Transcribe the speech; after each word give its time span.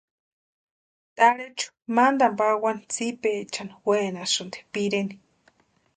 Tʼarhechu 1.15 1.67
mantani 1.95 2.35
pawani 2.37 2.83
tsipaechani 2.93 3.73
wenasïnti 3.87 4.59
pireni. 4.71 5.15